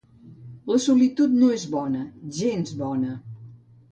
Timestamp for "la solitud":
0.71-1.35